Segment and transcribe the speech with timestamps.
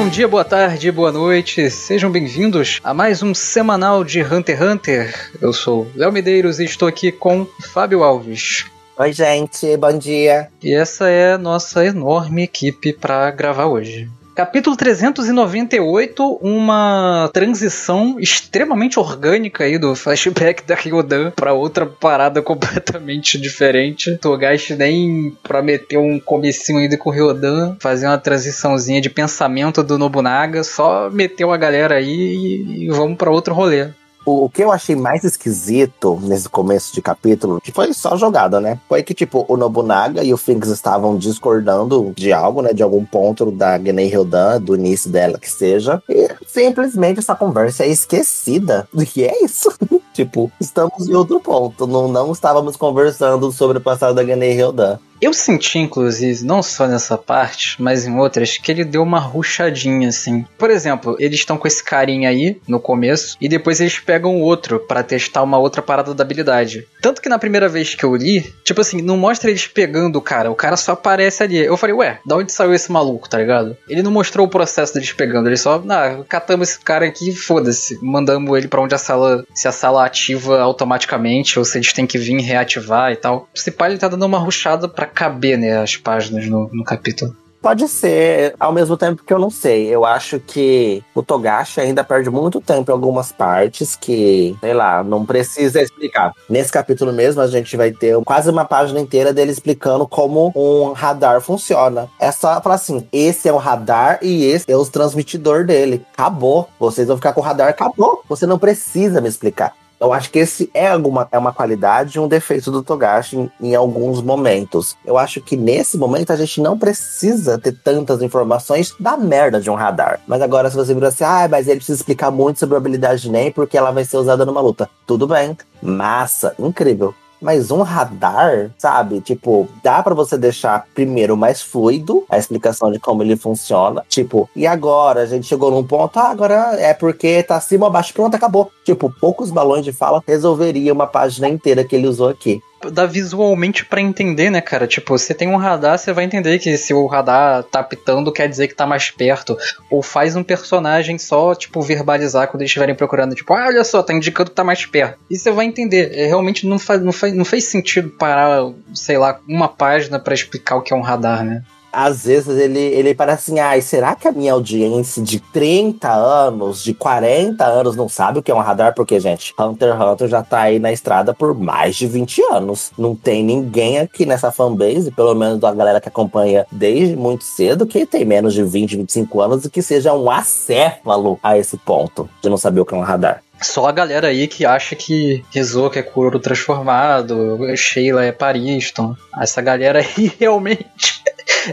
[0.00, 1.70] Bom dia, boa tarde, boa noite.
[1.70, 5.30] Sejam bem-vindos a mais um semanal de Hunter x Hunter.
[5.42, 8.64] Eu sou Léo Medeiros e estou aqui com Fábio Alves.
[8.96, 10.48] Oi, gente, bom dia.
[10.62, 14.08] E essa é a nossa enorme equipe para gravar hoje.
[14.34, 23.38] Capítulo 398, uma transição extremamente orgânica aí do flashback da Ryodan para outra parada completamente
[23.38, 24.16] diferente.
[24.16, 29.98] Togashi nem prometeu um comecinho ainda com o Ryodan, fazer uma transiçãozinha de pensamento do
[29.98, 33.88] Nobunaga, só meteu a galera aí e vamos para outro rolê.
[34.30, 38.78] O, que eu achei mais esquisito nesse começo de capítulo, que foi só jogada, né?
[38.88, 42.72] Foi que, tipo, o Nobunaga e o Finks estavam discordando de algo, né?
[42.72, 46.00] De algum ponto da Genei Ryodan, do início dela, que seja.
[46.08, 48.88] E simplesmente essa conversa é esquecida.
[49.12, 49.72] Que é isso?
[50.14, 51.86] tipo, estamos em outro ponto.
[51.86, 54.98] Não, não estávamos conversando sobre o passado da Genei Ryodan.
[55.20, 60.08] Eu senti, inclusive, não só nessa parte, mas em outras, que ele deu uma ruchadinha,
[60.08, 60.46] assim.
[60.56, 64.80] Por exemplo, eles estão com esse carinha aí no começo, e depois eles pegam outro
[64.80, 66.86] para testar uma outra parada da habilidade.
[67.00, 70.22] Tanto que na primeira vez que eu li, tipo assim, não mostra eles pegando o
[70.22, 71.58] cara, o cara só aparece ali.
[71.58, 73.76] Eu falei, ué, da onde saiu esse maluco, tá ligado?
[73.88, 77.98] Ele não mostrou o processo deles pegando, ele só, ah, catamos esse cara aqui foda-se.
[78.02, 82.06] Mandamos ele para onde a sala, se a sala ativa automaticamente, ou se eles têm
[82.06, 83.48] que vir reativar e tal.
[83.54, 87.34] Se pá, ele tá dando uma ruchada pra caber, né, as páginas no, no capítulo.
[87.62, 89.86] Pode ser, ao mesmo tempo que eu não sei.
[89.86, 95.04] Eu acho que o Togashi ainda perde muito tempo em algumas partes que, sei lá,
[95.04, 96.32] não precisa explicar.
[96.48, 100.92] Nesse capítulo mesmo, a gente vai ter quase uma página inteira dele explicando como um
[100.92, 102.08] radar funciona.
[102.18, 106.04] É só falar assim: esse é o radar e esse é o transmitidor dele.
[106.14, 106.66] Acabou.
[106.78, 108.22] Vocês vão ficar com o radar, acabou.
[108.26, 109.74] Você não precisa me explicar.
[110.00, 113.50] Eu acho que esse é, alguma, é uma qualidade e um defeito do Togashi em,
[113.60, 114.96] em, alguns momentos.
[115.04, 119.68] Eu acho que nesse momento a gente não precisa ter tantas informações da merda de
[119.68, 120.20] um radar.
[120.26, 123.22] Mas agora, se você vir assim, ah, mas ele precisa explicar muito sobre a habilidade
[123.22, 124.88] de NEM porque ela vai ser usada numa luta.
[125.06, 125.56] Tudo bem.
[125.82, 127.14] Massa, incrível.
[127.40, 129.20] Mas um radar, sabe?
[129.20, 134.04] Tipo, dá para você deixar primeiro mais fluido a explicação de como ele funciona.
[134.08, 135.22] Tipo, e agora?
[135.22, 138.70] A gente chegou num ponto, ah, agora é porque tá acima, abaixo, pronto, acabou.
[138.84, 143.84] Tipo, poucos balões de fala resolveria uma página inteira que ele usou aqui dá visualmente
[143.84, 144.86] para entender, né, cara?
[144.86, 148.48] Tipo, você tem um radar, você vai entender que se o radar tá pitando, quer
[148.48, 149.56] dizer que tá mais perto.
[149.90, 154.02] Ou faz um personagem só, tipo, verbalizar quando eles estiverem procurando, tipo, ah, olha só,
[154.02, 155.18] tá indicando que tá mais perto.
[155.28, 156.12] E você vai entender.
[156.14, 160.34] É, realmente não faz, não, faz, não fez sentido parar, sei lá, uma página para
[160.34, 161.62] explicar o que é um radar, né?
[161.92, 166.82] Às vezes ele, ele parece assim, ai, será que a minha audiência de 30 anos,
[166.82, 168.94] de 40 anos não sabe o que é um radar?
[168.94, 172.92] Porque, gente, Hunter x Hunter já tá aí na estrada por mais de 20 anos.
[172.96, 177.86] Não tem ninguém aqui nessa fanbase, pelo menos da galera que acompanha desde muito cedo,
[177.86, 182.28] que tem menos de 20, 25 anos e que seja um acéfalo a esse ponto
[182.42, 183.42] de não saber o que é um radar.
[183.62, 189.14] Só a galera aí que acha que Rizoka é Kuroro transformado, Sheila é Pariston.
[189.38, 191.19] Essa galera aí realmente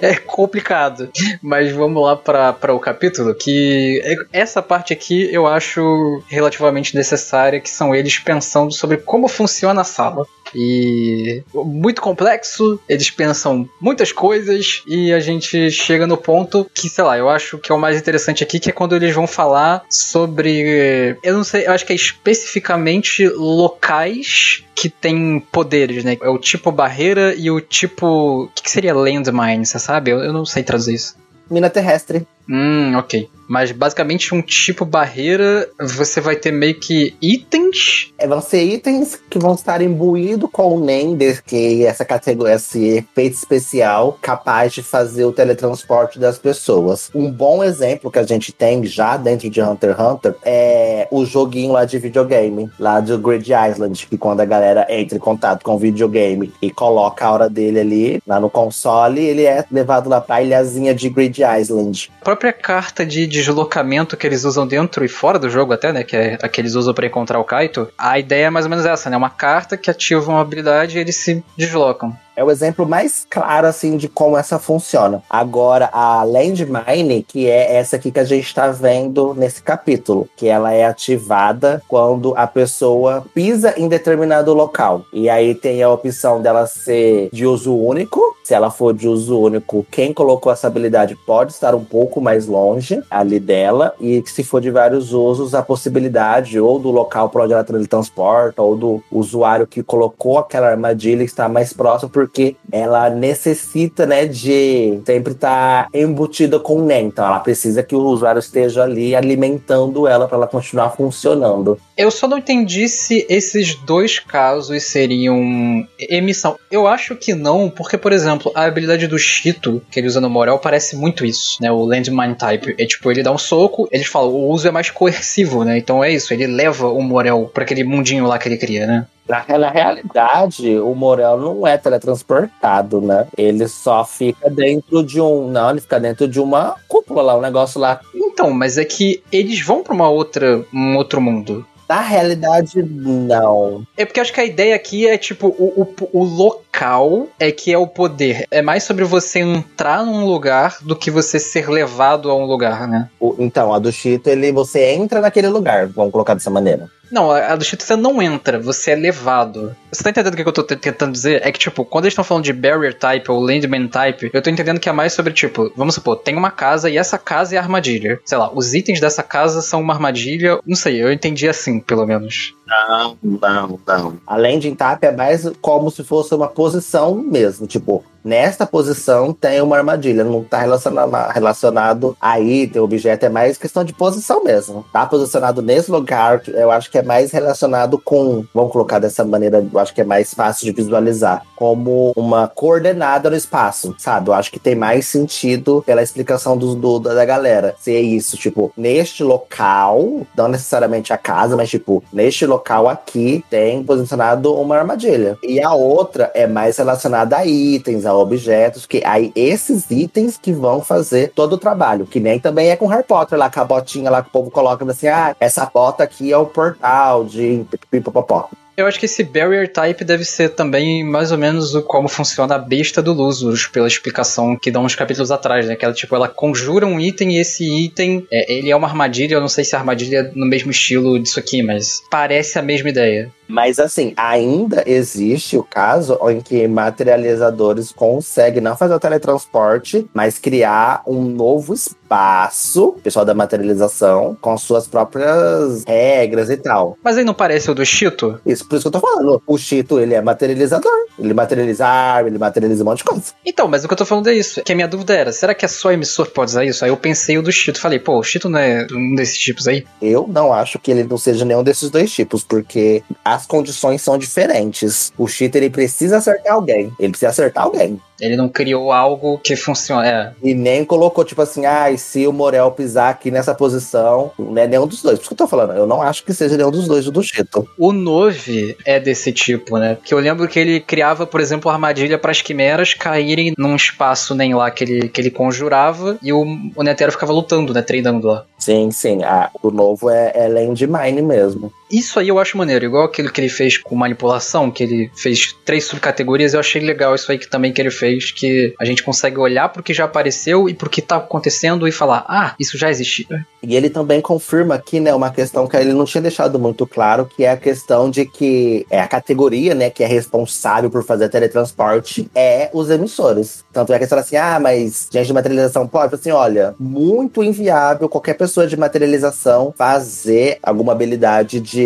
[0.01, 1.09] é complicado.
[1.41, 7.69] Mas vamos lá para o capítulo, que essa parte aqui eu acho relativamente necessária, que
[7.69, 10.25] são eles pensando sobre como funciona a sala.
[10.55, 17.03] E muito complexo, eles pensam muitas coisas e a gente chega no ponto que, sei
[17.03, 19.83] lá, eu acho que é o mais interessante aqui, que é quando eles vão falar
[19.89, 21.17] sobre.
[21.21, 26.15] Eu não sei, eu acho que é especificamente locais que tem poderes, né?
[26.21, 28.43] É o tipo barreira e o tipo.
[28.43, 30.11] O que seria landmine, você sabe?
[30.11, 31.15] Eu, eu não sei traduzir isso.
[31.49, 32.27] Mina terrestre.
[32.49, 33.29] Hum, ok.
[33.47, 38.11] Mas basicamente um tipo barreira, você vai ter meio que itens.
[38.17, 42.55] É, vão ser itens que vão estar imbuídos com o NEM, de que essa categoria,
[42.55, 47.09] esse efeito especial capaz de fazer o teletransporte das pessoas.
[47.15, 51.25] Um bom exemplo que a gente tem já dentro de Hunter x Hunter é o
[51.25, 55.63] joguinho lá de videogame, lá do Grid Island, que quando a galera entra em contato
[55.63, 60.09] com o videogame e coloca a hora dele ali, lá no console, ele é levado
[60.09, 62.11] lá pra ilhazinha de Grid Island.
[62.21, 66.03] A própria carta de deslocamento que eles usam dentro e fora do jogo até, né?
[66.03, 67.89] Que é a que eles usam para encontrar o Kaito.
[67.97, 69.17] A ideia é mais ou menos essa, né?
[69.17, 72.15] Uma carta que ativa uma habilidade e eles se deslocam.
[72.37, 75.23] É o exemplo mais claro, assim, de como essa funciona.
[75.27, 80.47] Agora, a Landmine, que é essa aqui que a gente está vendo nesse capítulo, que
[80.47, 85.01] ela é ativada quando a pessoa pisa em determinado local.
[85.11, 88.21] E aí tem a opção dela ser de uso único.
[88.43, 92.45] Se ela for de uso único, quem colocou essa habilidade pode estar um pouco mais
[92.45, 93.95] longe ali dela.
[93.99, 98.61] E se for de vários usos, a possibilidade ou do local para onde ela teletransporta,
[98.61, 102.26] ou do usuário que colocou aquela armadilha estar mais próximo, porque
[102.71, 107.07] ela necessita, né, de sempre estar tá embutida com NEM.
[107.07, 111.79] Então ela precisa que o usuário esteja ali alimentando ela para ela continuar funcionando.
[111.97, 116.55] Eu só não entendi se esses dois casos seriam emissão.
[116.69, 120.29] Eu acho que não, porque, por exemplo, a habilidade do Cheeto, que ele usa no
[120.29, 121.71] Morel, parece muito isso, né?
[121.71, 122.75] O Landmine Type.
[122.77, 125.77] É tipo, ele dá um soco, eles falam, o uso é mais coercivo, né?
[125.77, 129.07] Então é isso, ele leva o Morel para aquele mundinho lá que ele cria, né?
[129.27, 133.27] Na, na, realidade, o Morel não é teletransportado, né?
[133.37, 135.49] Ele só fica dentro de um.
[135.49, 137.99] Não, ele fica dentro de uma cúpula lá, um negócio lá.
[138.15, 141.65] Então, mas é que eles vão para uma outra, um outro mundo.
[141.87, 143.83] Na realidade, não.
[143.95, 147.71] É porque acho que a ideia aqui é tipo o, o, o, local é que
[147.71, 148.45] é o poder.
[148.51, 152.87] É mais sobre você entrar num lugar do que você ser levado a um lugar,
[152.87, 153.09] né?
[153.19, 156.89] O, então, a do Chito, ele você entra naquele lugar, vamos colocar dessa maneira.
[157.11, 159.75] Não, a do Cheeto você não entra, você é levado.
[159.91, 161.41] Você tá entendendo o que eu tô tentando dizer?
[161.45, 164.49] É que, tipo, quando eles estão falando de Barrier Type ou Landman Type, eu tô
[164.49, 167.57] entendendo que é mais sobre, tipo, vamos supor, tem uma casa e essa casa é
[167.57, 168.19] a armadilha.
[168.25, 170.59] Sei lá, os itens dessa casa são uma armadilha.
[170.65, 172.53] Não sei, eu entendi assim, pelo menos.
[172.65, 174.17] Não, não, não.
[174.27, 177.65] Além de Type, é mais como se fosse uma posição mesmo.
[177.65, 180.23] Tipo, nesta posição tem uma armadilha.
[180.23, 184.85] Não tá relacionado, relacionado a item, objeto, é mais questão de posição mesmo.
[184.91, 189.65] Tá posicionado nesse lugar, eu acho que é mais relacionado com, vamos colocar dessa maneira,
[189.71, 194.29] eu acho que é mais fácil de visualizar, como uma coordenada no espaço, sabe?
[194.29, 197.75] Eu acho que tem mais sentido pela explicação do, do da galera.
[197.79, 203.43] Se é isso, tipo, neste local, não necessariamente a casa, mas tipo, neste local aqui
[203.49, 205.37] tem posicionado uma armadilha.
[205.41, 210.51] E a outra é mais relacionada a itens, a objetos, que aí esses itens que
[210.51, 213.65] vão fazer todo o trabalho, que nem também é com Harry Potter lá, com a
[213.65, 217.65] botinha lá que o povo coloca assim, ah, essa bota aqui é o portal de
[217.89, 218.49] pipipopopó.
[218.77, 222.53] Eu acho que esse Barrier Type deve ser também mais ou menos o como funciona
[222.53, 225.75] a besta do Lusus, pela explicação que dão uns capítulos atrás, né?
[225.75, 229.33] Que ela, tipo, ela conjura um item e esse item, é, ele é uma armadilha,
[229.33, 232.61] eu não sei se a armadilha é no mesmo estilo disso aqui, mas parece a
[232.61, 233.31] mesma ideia.
[233.47, 240.37] Mas assim, ainda existe o caso em que materializadores conseguem não fazer o teletransporte, mas
[240.37, 246.97] criar um novo espaço, pessoal da materialização, com suas próprias regras e tal.
[247.01, 248.39] Mas aí não parece o do Chito?
[248.45, 249.41] Isso, por isso que eu tô falando.
[249.45, 250.91] O Chito, ele é materializador.
[251.17, 253.23] Ele materializa arma, ele materializa um monte de coisa.
[253.45, 254.61] Então, mas o que eu tô falando é isso.
[254.61, 256.83] Que a minha dúvida era, será que é só emissor que pode usar isso?
[256.85, 257.79] Aí eu pensei o do Chito.
[257.79, 259.85] Falei, pô, o Chito não é um desses tipos aí?
[260.01, 264.17] Eu não acho que ele não seja nenhum desses dois tipos, porque as condições são
[264.17, 265.11] diferentes.
[265.17, 266.91] O cheater ele precisa acertar alguém.
[266.99, 267.99] Ele precisa acertar alguém.
[268.19, 270.07] Ele não criou algo que funcione.
[270.07, 270.31] É.
[270.41, 274.67] E nem colocou, tipo assim, ah, se o Morel pisar aqui nessa posição, não é
[274.67, 275.17] nenhum dos dois.
[275.17, 277.23] Por isso que eu tô falando, eu não acho que seja nenhum dos dois do
[277.23, 277.67] Cheeto.
[277.77, 279.95] O Nove é desse tipo, né?
[279.95, 284.33] Porque eu lembro que ele criava, por exemplo, armadilha para as quimeras caírem num espaço
[284.35, 286.43] nem lá que ele, que ele conjurava e o,
[286.75, 287.81] o Netero ficava lutando, né?
[287.81, 288.45] Treinando lá.
[288.57, 289.23] Sim, sim.
[289.23, 291.71] Ah, o novo é, é Landmine mesmo.
[291.91, 295.55] Isso aí eu acho maneiro, igual aquilo que ele fez com manipulação, que ele fez
[295.65, 299.03] três subcategorias, eu achei legal isso aí que também que ele fez que a gente
[299.03, 302.77] consegue olhar pro que já apareceu e pro que tá acontecendo e falar, ah, isso
[302.77, 303.45] já existia.
[303.63, 307.25] E ele também confirma aqui, né, uma questão que ele não tinha deixado muito claro,
[307.25, 311.29] que é a questão de que é a categoria, né, que é responsável por fazer
[311.29, 313.63] teletransporte é os emissores.
[313.71, 316.15] Tanto é que fala assim, ah, mas gente de materialização pode?
[316.15, 321.76] Assim, olha, muito inviável qualquer pessoa de materialização fazer alguma habilidade de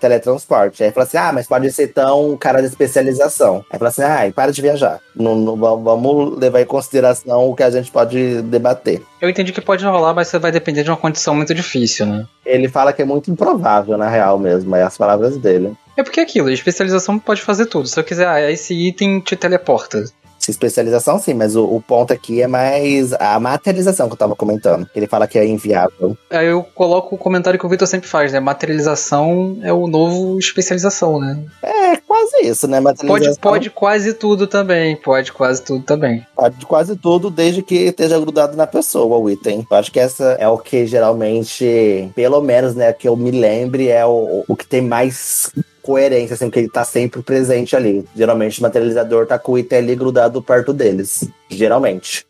[0.00, 0.82] teletransporte.
[0.82, 3.64] Aí fala assim, ah, mas pode ser tão cara de especialização.
[3.70, 5.00] Aí fala assim, ah, para de viajar.
[5.14, 9.02] Não, não, vamos levar em consideração o que a gente pode debater.
[9.20, 12.26] Eu entendi que pode rolar, mas vai depender de uma condição muito difícil, né?
[12.44, 15.76] Ele fala que é muito improvável, na real mesmo, é as palavras dele.
[15.96, 17.86] É porque é aquilo, especialização pode fazer tudo.
[17.86, 20.04] Se eu quiser, ah, esse item te teleporta
[20.48, 24.88] especialização, sim, mas o, o, ponto aqui é mais a materialização que eu tava comentando.
[24.94, 26.16] Ele fala que é inviável.
[26.30, 28.38] Aí eu coloco o comentário que o Victor sempre faz, né?
[28.38, 31.42] Materialização é o novo especialização, né?
[31.62, 32.80] É, quase isso, né?
[33.06, 34.96] Pode, pode quase tudo também.
[34.96, 36.24] Pode quase tudo também.
[36.36, 39.66] Pode quase tudo, desde que esteja grudado na pessoa o item.
[39.68, 43.88] Eu acho que essa é o que geralmente, pelo menos, né, que eu me lembre,
[43.88, 48.04] é o, o que tem mais coerência, assim, que ele tá sempre presente ali.
[48.14, 51.28] Geralmente o materializador tá com o ali grudado perto deles.
[51.48, 52.26] Geralmente.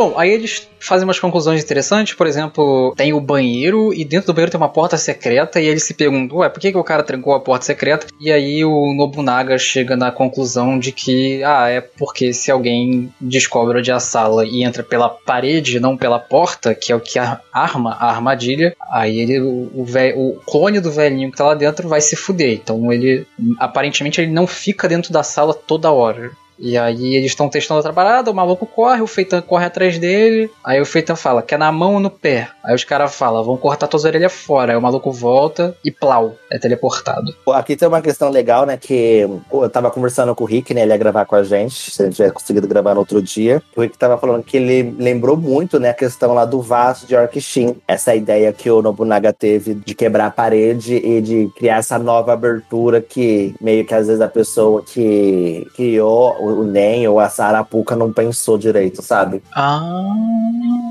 [0.00, 4.32] Bom, aí eles fazem umas conclusões interessantes, por exemplo, tem o banheiro e dentro do
[4.32, 7.02] banheiro tem uma porta secreta e eles se perguntam, ué, por que, que o cara
[7.02, 8.06] trancou a porta secreta?
[8.18, 13.78] E aí o Nobunaga chega na conclusão de que, ah, é porque se alguém descobre
[13.78, 17.18] onde é a sala e entra pela parede, não pela porta, que é o que
[17.52, 19.84] arma a armadilha, aí ele, o, o,
[20.16, 22.54] o clone do velhinho que tá lá dentro vai se fuder.
[22.54, 23.26] Então ele,
[23.58, 26.30] aparentemente, ele não fica dentro da sala toda hora.
[26.60, 30.50] E aí eles estão testando outra parada, o maluco corre, o Feitan corre atrás dele.
[30.62, 32.48] Aí o Feitan fala, quer na mão ou no pé?
[32.62, 34.72] Aí os caras falam, vão cortar tuas orelhas fora.
[34.72, 37.34] Aí o maluco volta e plau, é teleportado.
[37.48, 38.76] Aqui tem uma questão legal, né?
[38.76, 40.82] Que eu tava conversando com o Rick, né?
[40.82, 43.62] Ele ia gravar com a gente, se ele tiver conseguido gravar no outro dia.
[43.74, 45.90] O Rick tava falando que ele lembrou muito, né?
[45.90, 47.76] A questão lá do vaso de Orkshin.
[47.88, 52.32] Essa ideia que o Nobunaga teve de quebrar a parede e de criar essa nova
[52.32, 57.96] abertura que meio que às vezes a pessoa que criou o Nen ou a Sarapuca
[57.96, 59.42] não pensou direito, sabe?
[59.54, 59.80] Ah,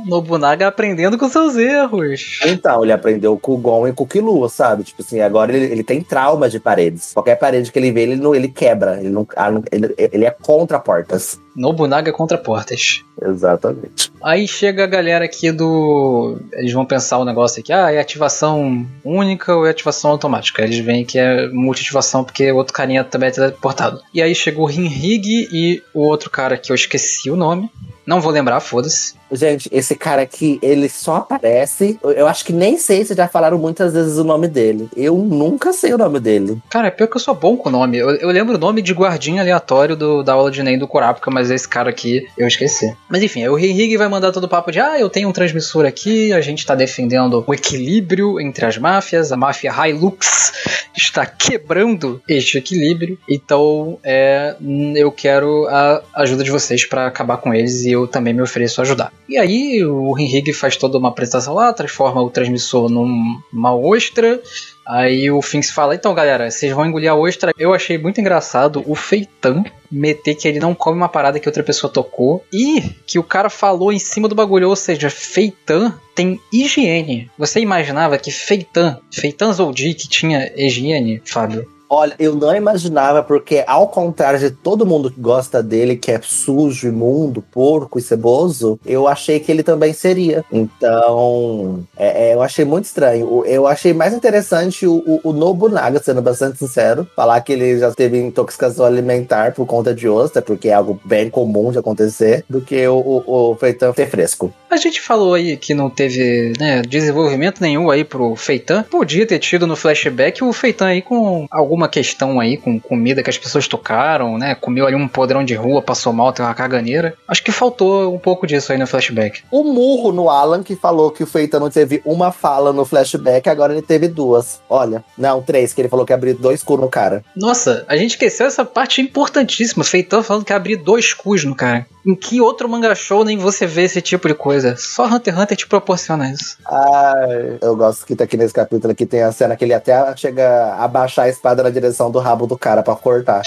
[0.06, 2.40] Nobunaga aprendendo com seus erros.
[2.46, 4.84] Então, ele aprendeu com o Gon e com o Killua, sabe?
[4.84, 7.14] Tipo assim, agora ele, ele tem trauma de paredes.
[7.14, 9.00] Qualquer parede que ele vê, ele, não, ele quebra.
[9.00, 11.40] Ele, não, ah, ele é contra portas.
[11.60, 13.04] Nobunaga contra portas.
[13.22, 14.10] Exatamente.
[14.24, 16.40] Aí chega a galera aqui do.
[16.54, 20.64] Eles vão pensar o um negócio aqui, ah, é ativação única ou é ativação automática?
[20.64, 24.02] Eles veem que é multi-ativação porque o outro carinha também é teleportado.
[24.14, 27.70] E aí chegou o Rinrig e o outro cara que eu esqueci o nome.
[28.10, 29.14] Não vou lembrar, foda-se.
[29.32, 32.00] Gente, esse cara aqui, ele só aparece.
[32.04, 34.90] Eu acho que nem sei se já falaram muitas vezes o nome dele.
[34.98, 36.58] Eu nunca sei o nome dele.
[36.72, 38.00] Cara, é pior que eu sou bom com o nome.
[38.00, 41.30] Eu, eu lembro o nome de guardinha aleatório do, da aula de Nen do Kurapika,
[41.30, 42.92] mas esse cara aqui eu esqueci.
[43.08, 45.86] Mas enfim, o Henrique vai mandar todo o papo de: ah, eu tenho um transmissor
[45.86, 50.52] aqui, a gente tá defendendo o equilíbrio entre as máfias, a máfia Hilux
[50.98, 54.56] está quebrando este equilíbrio, então é,
[54.96, 58.82] eu quero a ajuda de vocês para acabar com eles e eu também me ofereço
[58.82, 59.14] a ajudar.
[59.28, 64.42] E aí o Henrique faz toda uma apresentação lá, transforma o transmissor numa ostra,
[64.90, 67.54] Aí o Finks fala: Então, galera, vocês vão engolir a ostra.
[67.60, 71.62] Eu achei muito engraçado o Feitan meter que ele não come uma parada que outra
[71.62, 74.68] pessoa tocou e que o cara falou em cima do bagulho.
[74.68, 77.30] Ou seja, Feitan tem higiene.
[77.38, 81.70] Você imaginava que Feitan, Feitan Zoldyck tinha higiene, Fábio?
[81.90, 86.20] Olha, eu não imaginava, porque ao contrário de todo mundo que gosta dele, que é
[86.22, 90.46] sujo, imundo, porco e ceboso, eu achei que ele também seria.
[90.52, 93.44] Então, é, é, eu achei muito estranho.
[93.44, 97.92] Eu achei mais interessante o, o, o, Nobunaga, sendo bastante sincero, falar que ele já
[97.92, 102.62] teve intoxicação alimentar por conta de ostra, porque é algo bem comum de acontecer, do
[102.62, 103.56] que o, o, o
[103.94, 104.54] ter fresco.
[104.70, 108.84] A gente falou aí que não teve né, desenvolvimento nenhum aí pro Feitan.
[108.84, 113.24] Podia ter tido no flashback o Feitan aí com algum alguma questão aí com comida
[113.24, 114.54] que as pessoas tocaram, né?
[114.54, 117.16] Comeu ali um podrão de rua, passou mal, teve uma caganeira.
[117.26, 119.44] Acho que faltou um pouco disso aí no flashback.
[119.50, 123.72] O murro no Alan, que falou que o Feitano teve uma fala no flashback, agora
[123.72, 124.62] ele teve duas.
[124.70, 127.24] Olha, não, três, que ele falou que abriu dois cus no cara.
[127.36, 129.84] Nossa, a gente esqueceu essa parte importantíssima.
[129.84, 131.88] Feitano falando que abriu dois cus no cara.
[132.06, 134.76] Em que outro manga show nem você vê esse tipo de coisa?
[134.78, 136.58] Só Hunter x Hunter te proporciona isso.
[136.66, 140.16] Ai, eu gosto que tá aqui nesse capítulo aqui tem a cena que ele até
[140.16, 143.42] chega a baixar a espada na direção do rabo do cara para cortar.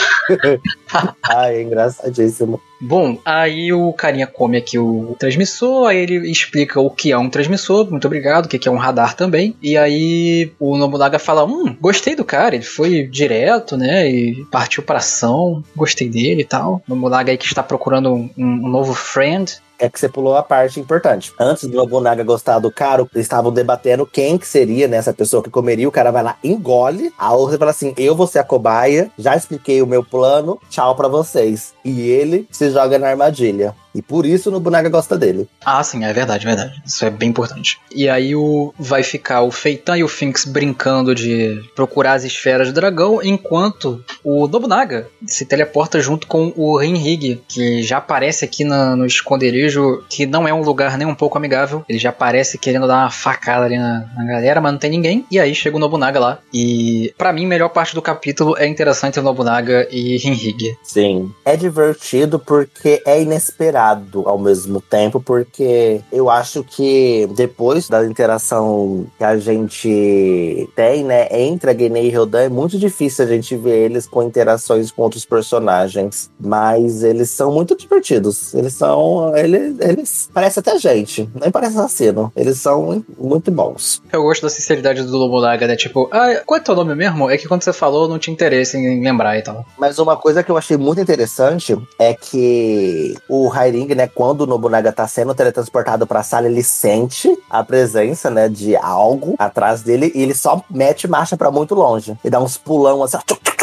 [1.28, 2.61] Ai, é engraçadíssimo.
[2.85, 7.31] Bom, aí o carinha come aqui o transmissor, aí ele explica o que é um
[7.31, 9.55] transmissor, muito obrigado, o que é um radar também.
[9.62, 14.11] E aí o Nobunaga fala: Hum, gostei do cara, ele foi direto, né?
[14.11, 16.83] E partiu pra ação, gostei dele e tal.
[16.89, 20.79] Nobunaga aí que está procurando um, um novo friend é que você pulou a parte
[20.79, 21.35] importante.
[21.39, 25.43] Antes do Nobunaga gostar do cara, eles estavam debatendo quem que seria né, essa pessoa
[25.43, 25.89] que comeria.
[25.89, 27.12] O cara vai lá, engole.
[27.19, 30.95] A outra fala assim: Eu vou ser a cobaia, já expliquei o meu plano, tchau
[30.95, 31.75] para vocês.
[31.85, 33.75] E ele se joga na armadilha.
[33.95, 35.49] E por isso o Nobunaga gosta dele.
[35.65, 36.83] Ah, sim, é verdade, verdade.
[36.85, 37.79] Isso é bem importante.
[37.95, 42.69] E aí o vai ficar o Feitan e o Finks brincando de procurar as esferas
[42.69, 48.65] do dragão, enquanto o Nobunaga se teleporta junto com o Rinrig, que já aparece aqui
[48.65, 51.85] na, no esconderijo, que não é um lugar nem um pouco amigável.
[51.89, 55.27] Ele já aparece querendo dar uma facada ali na, na galera, mas não tem ninguém.
[55.31, 56.39] E aí chega o Nobunaga lá.
[56.53, 60.77] E para mim, a melhor parte do capítulo é interessante o Nobunaga e Rinrig.
[60.83, 61.31] Sim.
[61.45, 63.82] É divertido porque é inesperado
[64.25, 71.29] ao mesmo tempo, porque eu acho que depois da interação que a gente tem, né,
[71.31, 75.03] entre a Guinea e Rodan, é muito difícil a gente ver eles com interações com
[75.03, 76.31] outros personagens.
[76.39, 78.55] Mas eles são muito divertidos.
[78.55, 79.37] Eles são.
[79.37, 82.33] Eles, eles parecem até gente, nem parece assassino.
[82.37, 84.03] Eles são muito bons.
[84.12, 85.77] Eu gosto da sinceridade do Lobonaga, né?
[85.77, 87.31] Tipo, ah, qual é teu nome mesmo?
[87.31, 89.65] É que quando você falou, não tinha interesse em lembrar e tal.
[89.79, 94.43] Mas uma coisa que eu achei muito interessante é que o High Haring, né, quando
[94.43, 99.83] o Nobunaga tá sendo teletransportado pra sala, ele sente a presença, né, de algo atrás
[99.83, 102.17] dele e ele só mete marcha para muito longe.
[102.23, 103.62] E dá uns pulão assim, tchuc, tchuc,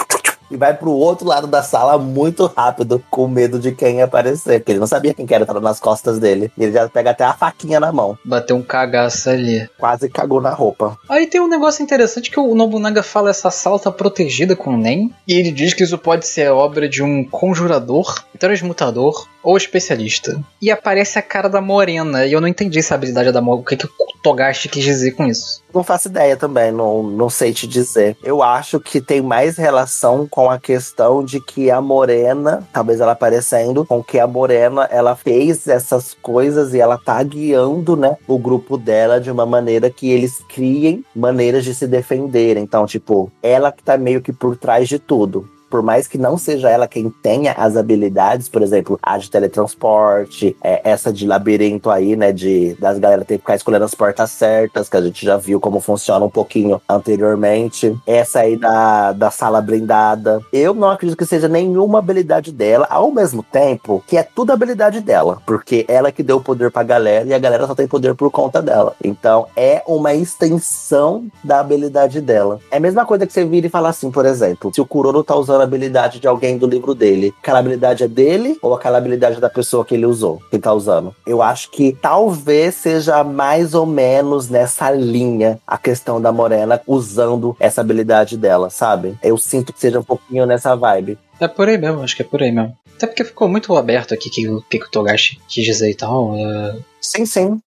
[0.52, 4.60] e vai pro outro lado da sala muito rápido, com medo de quem aparecer.
[4.60, 6.52] Porque ele não sabia quem que era, tava nas costas dele.
[6.58, 8.18] Ele já pega até a faquinha na mão.
[8.26, 9.70] Bateu um cagaço ali.
[9.78, 10.98] Quase cagou na roupa.
[11.08, 14.78] Aí tem um negócio interessante que o Nobunaga fala essa sala tá protegida com o
[14.78, 15.14] Nen.
[15.28, 20.42] E ele diz que isso pode ser obra de um conjurador, transmutador ou especialista.
[20.62, 22.26] E aparece a cara da Morena.
[22.26, 23.62] E eu não entendi essa habilidade da Morena.
[23.62, 23.90] O que, que o
[24.22, 25.62] Togashi quis dizer com isso?
[25.74, 28.18] Não faço ideia também, não, não sei te dizer.
[28.24, 33.12] Eu acho que tem mais relação com a questão de que a Morena, talvez ela
[33.12, 38.38] aparecendo, com que a Morena ela fez essas coisas e ela tá guiando, né, o
[38.38, 42.58] grupo dela de uma maneira que eles criem maneiras de se defender.
[42.58, 46.38] Então, tipo, ela que tá meio que por trás de tudo por mais que não
[46.38, 51.90] seja ela quem tenha as habilidades, por exemplo, a de teletransporte, é, essa de labirinto
[51.90, 55.26] aí, né, de das galera ter que ficar escolhendo as portas certas, que a gente
[55.26, 57.96] já viu como funciona um pouquinho anteriormente.
[58.06, 60.42] Essa aí da, da sala blindada.
[60.52, 65.02] Eu não acredito que seja nenhuma habilidade dela, ao mesmo tempo que é tudo habilidade
[65.02, 68.16] dela, porque ela que deu o poder pra galera e a galera só tem poder
[68.16, 68.96] por conta dela.
[69.04, 72.60] Então é uma extensão da habilidade dela.
[72.72, 75.24] É a mesma coisa que você vira e fala assim, por exemplo, se o Kuroro
[75.24, 77.34] tá usando a habilidade de alguém do livro dele.
[77.42, 81.16] Aquela habilidade é dele ou aquela habilidade da pessoa que ele usou, que tá usando?
[81.26, 87.56] Eu acho que talvez seja mais ou menos nessa linha a questão da Morena usando
[87.60, 89.18] essa habilidade dela, sabe?
[89.24, 91.18] Eu sinto que seja um pouquinho nessa vibe.
[91.40, 92.76] É por aí mesmo, acho que é por aí mesmo.
[92.96, 95.96] Até porque ficou muito aberto aqui que o que, que o Togashi quis dizer e
[95.96, 96.36] tal.
[96.36, 96.76] É...
[97.00, 97.62] Sim, sim.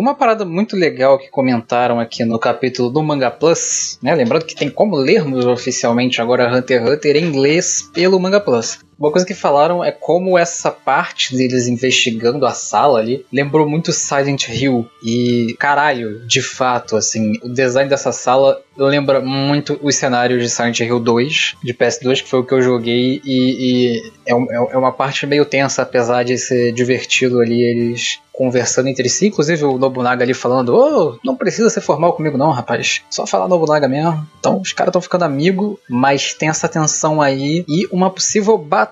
[0.00, 4.14] Uma parada muito legal que comentaram aqui no capítulo do Manga Plus, né?
[4.14, 8.78] Lembrando que tem como lermos oficialmente agora Hunter x Hunter em inglês pelo Manga Plus.
[9.00, 13.94] Uma coisa que falaram é como essa parte deles investigando a sala ali lembrou muito
[13.94, 14.86] Silent Hill.
[15.02, 20.80] E caralho, de fato, assim, o design dessa sala lembra muito os cenários de Silent
[20.80, 24.92] Hill 2, de PS2, que foi o que eu joguei, e, e é, é, uma
[24.92, 30.24] parte meio tensa, apesar de ser divertido ali eles conversando entre si, inclusive o Nobunaga
[30.24, 34.26] ali falando, ô, oh, não precisa ser formal comigo não, rapaz, só falar Nobunaga mesmo.
[34.38, 38.89] Então os caras estão ficando amigo, mas tem essa tensão aí e uma possível batalha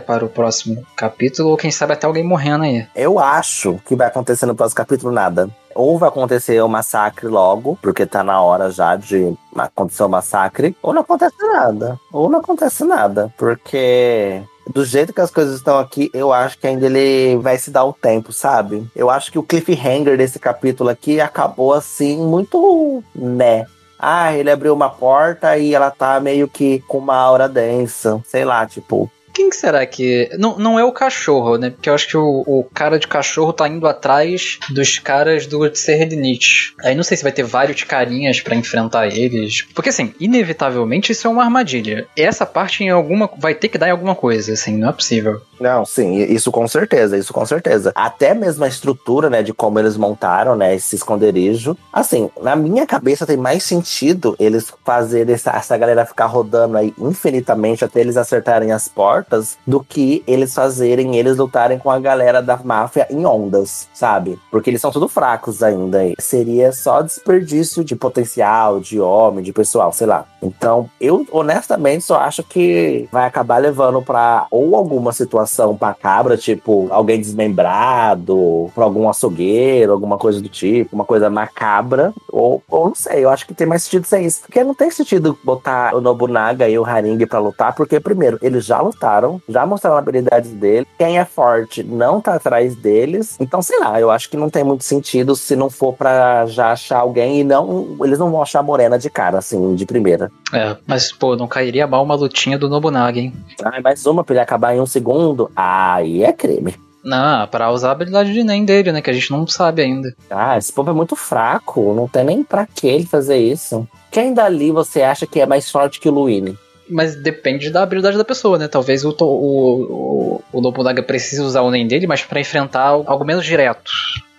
[0.00, 2.86] para o próximo capítulo, ou quem sabe até alguém morrendo aí.
[2.94, 7.78] Eu acho que vai acontecer no próximo capítulo nada ou vai acontecer o massacre logo,
[7.80, 11.96] porque tá na hora já de acontecer o massacre, ou não acontece nada.
[12.12, 16.66] Ou não acontece nada, porque do jeito que as coisas estão aqui, eu acho que
[16.66, 18.86] ainda ele vai se dar o tempo, sabe?
[18.94, 23.64] Eu acho que o cliffhanger desse capítulo aqui acabou assim, muito né.
[23.98, 28.20] Ah, ele abriu uma porta e ela tá meio que com uma aura densa.
[28.26, 30.28] Sei lá, tipo, quem que será que.
[30.36, 31.70] Não, não é o cachorro, né?
[31.70, 35.72] Porque eu acho que o, o cara de cachorro tá indo atrás dos caras do
[35.76, 36.74] Serrednich.
[36.82, 39.62] Aí não sei se vai ter vários carinhas para enfrentar eles.
[39.72, 42.08] Porque assim, inevitavelmente isso é uma armadilha.
[42.16, 43.30] Essa parte em alguma.
[43.38, 45.40] vai ter que dar em alguma coisa, assim, não é possível.
[45.60, 47.92] Não, sim, isso com certeza, isso com certeza.
[47.94, 51.76] Até mesmo a estrutura, né, de como eles montaram, né, esse esconderijo.
[51.92, 56.94] Assim, na minha cabeça tem mais sentido eles fazerem essa, essa galera ficar rodando aí
[56.98, 59.27] infinitamente até eles acertarem as portas
[59.66, 64.38] do que eles fazerem eles lutarem com a galera da máfia em ondas, sabe?
[64.50, 65.98] Porque eles são tudo fracos ainda.
[66.18, 70.26] Seria só desperdício de potencial, de homem, de pessoal, sei lá.
[70.42, 76.88] Então, eu honestamente só acho que vai acabar levando para ou alguma situação macabra, tipo
[76.90, 82.94] alguém desmembrado, por algum açougueiro, alguma coisa do tipo, uma coisa macabra, ou, ou não
[82.94, 84.42] sei, eu acho que tem mais sentido ser isso.
[84.42, 88.64] Porque não tem sentido botar o Nobunaga e o Haring pra lutar, porque, primeiro, eles
[88.64, 89.07] já lutaram,
[89.48, 94.10] já mostraram habilidades dele, quem é forte não tá atrás deles, então sei lá, eu
[94.10, 97.96] acho que não tem muito sentido se não for pra já achar alguém e não,
[98.02, 100.30] eles não vão achar a Morena de cara, assim, de primeira.
[100.52, 103.32] É, mas pô, não cairia mal uma lutinha do Nobunaga, hein?
[103.62, 106.74] Ah, mais uma pra ele acabar em um segundo aí é creme.
[107.04, 109.00] Não, pra usar a habilidade de NEM dele, né?
[109.00, 110.14] Que a gente não sabe ainda.
[110.28, 111.94] Ah, esse povo é muito fraco.
[111.94, 113.88] Não tem nem pra que ele fazer isso.
[114.10, 116.58] Quem dali você acha que é mais forte que o Luini?
[116.90, 118.68] Mas depende da habilidade da pessoa, né?
[118.68, 123.24] Talvez o, o, o, o Nobunaga precise usar o NEM dele, mas para enfrentar algo
[123.24, 123.90] menos direto.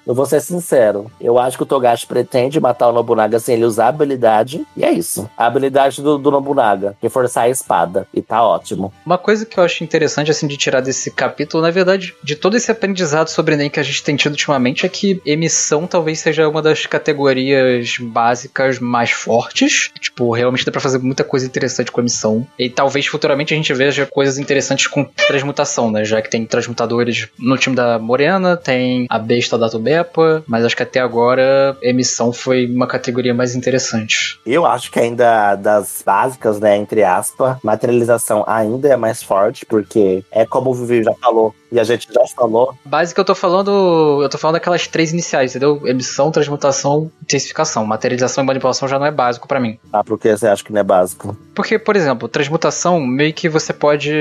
[0.10, 1.12] Eu vou ser sincero.
[1.22, 4.66] Eu acho que o Togashi pretende matar o Nobunaga sem ele usar a habilidade.
[4.76, 5.30] E é isso.
[5.38, 6.98] A habilidade do, do Nobunaga.
[7.00, 8.08] Reforçar a espada.
[8.12, 8.92] E tá ótimo.
[9.06, 12.58] Uma coisa que eu acho interessante, assim, de tirar desse capítulo, na verdade, de todo
[12.58, 16.50] esse aprendizado sobre Enem que a gente tem tido ultimamente, é que emissão talvez seja
[16.50, 19.92] uma das categorias básicas mais fortes.
[20.00, 22.48] Tipo, realmente dá pra fazer muita coisa interessante com emissão.
[22.58, 26.04] E talvez futuramente a gente veja coisas interessantes com transmutação, né?
[26.04, 29.68] Já que tem transmutadores no time da Morena, tem a besta da
[30.04, 34.40] Tubepa, mas acho que até agora emissão foi uma categoria mais interessante.
[34.46, 40.24] Eu acho que ainda das básicas, né, entre aspas, materialização ainda é mais forte, porque
[40.32, 42.76] é como o Vivi já falou, e a gente já falou.
[42.84, 44.22] Básica eu tô falando.
[44.22, 45.82] Eu tô falando daquelas três iniciais, entendeu?
[45.86, 47.86] Emissão, transmutação, intensificação.
[47.86, 49.78] Materialização e manipulação já não é básico para mim.
[49.92, 51.38] Ah, por que você acha que não é básico?
[51.54, 54.12] Porque, por exemplo, transmutação, meio que você pode.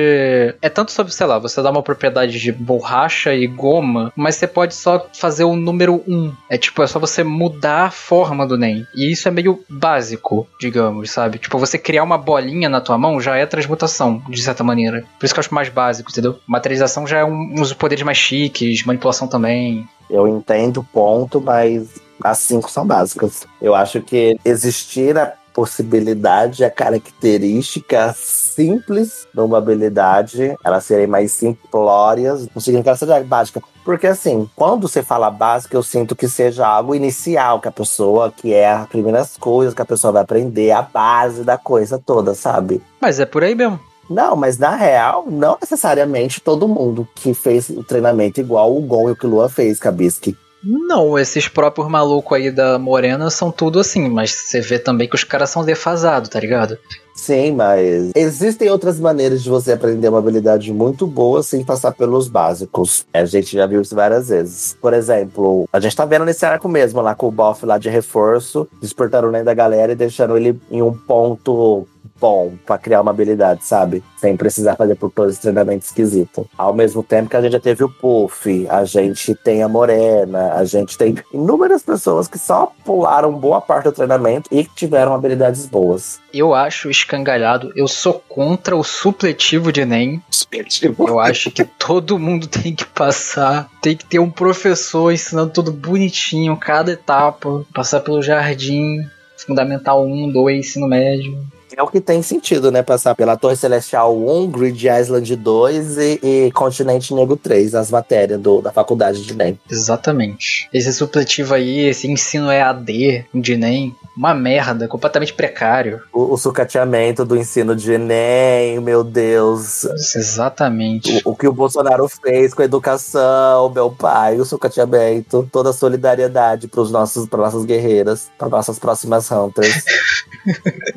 [0.61, 4.47] É tanto sobre, sei lá, você dá uma propriedade de borracha e goma, mas você
[4.47, 6.33] pode só fazer o número 1.
[6.49, 8.87] É tipo, é só você mudar a forma do NEM.
[8.95, 11.39] E isso é meio básico, digamos, sabe?
[11.39, 15.05] Tipo, você criar uma bolinha na tua mão já é transmutação, de certa maneira.
[15.19, 16.39] Por isso que eu acho mais básico, entendeu?
[16.47, 19.89] Materialização já é um uns poderes mais chiques, manipulação também.
[20.11, 21.89] Eu entendo o ponto, mas
[22.23, 23.47] as cinco são básicas.
[23.61, 31.33] Eu acho que existir a possibilidade, a característica simples de uma habilidade, elas serem mais
[31.33, 33.61] simplórias, não significa que ela seja básica.
[33.85, 38.31] Porque assim, quando você fala básica, eu sinto que seja algo inicial, que a pessoa,
[38.31, 42.35] que é as primeiras coisas que a pessoa vai aprender, a base da coisa toda,
[42.35, 42.81] sabe?
[43.01, 43.81] Mas é por aí mesmo.
[44.09, 49.09] Não, mas na real, não necessariamente todo mundo que fez o treinamento igual o Gon
[49.09, 50.37] e o Killua fez, Kabisky.
[50.63, 55.15] Não, esses próprios malucos aí da Morena são tudo assim, mas você vê também que
[55.15, 56.77] os caras são defasados, tá ligado?
[57.15, 62.29] Sim, mas existem outras maneiras de você aprender uma habilidade muito boa sem passar pelos
[62.29, 63.07] básicos.
[63.13, 64.77] A gente já viu isso várias vezes.
[64.81, 67.89] Por exemplo, a gente tá vendo nesse arco mesmo lá com o Boff lá de
[67.89, 71.87] reforço, despertaram o Nen da galera e deixaram ele em um ponto
[72.21, 74.03] bom para criar uma habilidade, sabe?
[74.17, 76.49] Sem precisar fazer por todo esse treinamento esquisito.
[76.57, 80.55] Ao mesmo tempo que a gente já teve o Puff, a gente tem a Morena,
[80.55, 85.15] a gente tem inúmeras pessoas que só pularam boa parte do treinamento e que tiveram
[85.15, 86.21] habilidades boas.
[86.33, 90.23] Eu acho escangalhado, eu sou contra o supletivo de Enem.
[90.31, 91.09] Supletivo.
[91.09, 95.73] Eu acho que todo mundo tem que passar, tem que ter um professor ensinando tudo
[95.73, 99.07] bonitinho, cada etapa, passar pelo jardim,
[99.47, 101.47] Fundamental 1, 2, ensino médio.
[101.77, 102.83] É o que tem sentido, né?
[102.83, 108.41] Passar pela Torre Celestial 1, Grid Island 2 e, e Continente Negro 3, as matérias
[108.41, 109.59] do, da faculdade de NEM.
[109.71, 110.69] Exatamente.
[110.73, 116.03] Esse supletivo aí, esse ensino EAD de NEM, uma merda, completamente precário.
[116.13, 119.85] O, o sucateamento do ensino de Enem, meu Deus.
[120.17, 121.23] Exatamente.
[121.25, 125.73] O, o, que o Bolsonaro fez com a educação, meu pai, o sucateamento, toda a
[125.73, 129.85] solidariedade para os nossos, para nossas guerreiras, para nossas próximas hunters.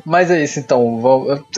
[0.04, 0.98] Mas é isso então.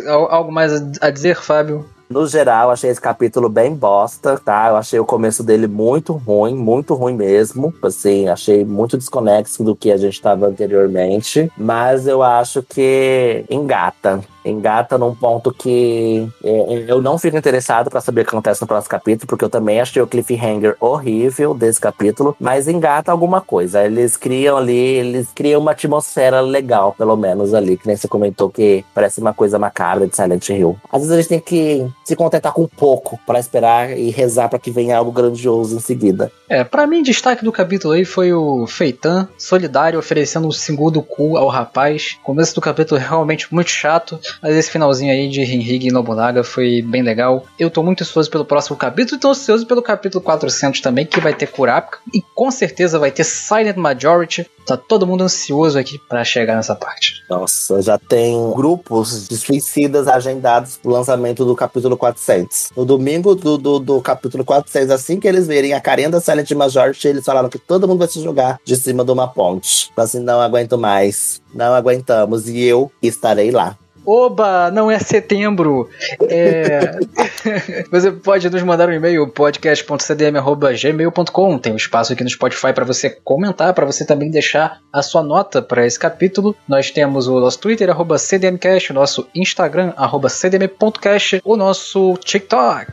[0.06, 1.84] Algo mais a dizer, Fábio?
[2.08, 4.68] No geral, achei esse capítulo bem bosta, tá?
[4.68, 7.74] Eu achei o começo dele muito ruim, muito ruim mesmo.
[7.82, 11.50] Assim, achei muito desconexo do que a gente estava anteriormente.
[11.56, 18.00] Mas eu acho que engata engata num ponto que é, eu não fico interessado para
[18.00, 21.80] saber o que acontece no próximo capítulo, porque eu também achei o cliffhanger horrível desse
[21.80, 23.84] capítulo, mas engata alguma coisa.
[23.84, 28.50] Eles criam ali, eles criam uma atmosfera legal, pelo menos ali, que nem você comentou
[28.50, 30.76] que parece uma coisa macabra de Silent Hill.
[30.92, 34.58] Às vezes a gente tem que se contentar com pouco para esperar e rezar para
[34.58, 36.30] que venha algo grandioso em seguida.
[36.48, 41.36] É, para mim, destaque do capítulo aí foi o Feitan, solidário, oferecendo um segundo cu
[41.36, 42.18] ao rapaz.
[42.22, 44.18] Começo do capítulo é realmente muito chato.
[44.42, 47.44] Mas esse finalzinho aí de Henrique e Nobunaga foi bem legal.
[47.58, 51.20] Eu tô muito ansioso pelo próximo capítulo e tô ansioso pelo capítulo 400 também, que
[51.20, 51.98] vai ter Kurapika.
[52.12, 54.48] E com certeza vai ter Silent Majority.
[54.66, 57.22] Tá todo mundo ansioso aqui para chegar nessa parte.
[57.28, 62.70] Nossa, já tem grupos de suicidas agendados pro lançamento do capítulo 400.
[62.74, 66.50] No domingo do, do, do capítulo 400, assim que eles verem a carinha da Silent
[66.52, 69.90] Majority, eles falaram que todo mundo vai se jogar de cima de uma ponte.
[69.96, 71.42] Assim, não aguento mais.
[71.54, 72.48] Não aguentamos.
[72.48, 73.76] E eu estarei lá.
[74.06, 75.88] Oba, não é setembro.
[76.28, 76.98] É...
[77.90, 81.58] você pode nos mandar um e-mail podcast.cdm@gmail.com.
[81.58, 85.22] Tem um espaço aqui no Spotify para você comentar, para você também deixar a sua
[85.22, 86.54] nota para esse capítulo.
[86.68, 92.92] Nós temos o nosso Twitter @cdmcast, o nosso Instagram @cdm.cast, o nosso TikTok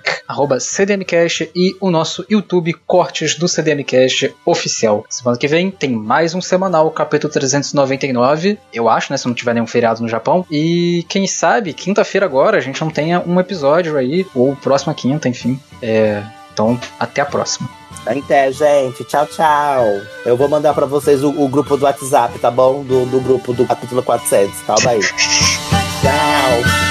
[0.60, 5.06] @cdmcast e o nosso YouTube Cortes do CDMcast oficial.
[5.10, 9.54] Semana que vem tem mais um semanal, capítulo 399, eu acho, né, se não tiver
[9.54, 10.46] nenhum feriado no Japão.
[10.50, 15.30] E quem sabe, quinta-feira agora, a gente não tenha um episódio aí, ou próxima quinta,
[15.30, 15.60] enfim.
[15.82, 17.70] É, então, até a próxima.
[18.06, 19.04] Até, gente.
[19.04, 19.86] Tchau, tchau.
[20.26, 22.84] Eu vou mandar pra vocês o, o grupo do WhatsApp, tá bom?
[22.84, 24.60] Do, do grupo do capítulo 400.
[24.62, 25.00] Calma aí.
[26.02, 26.82] tchau.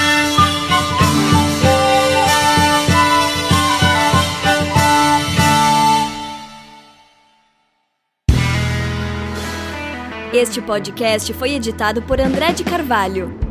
[10.33, 13.50] Este podcast foi editado por André de Carvalho.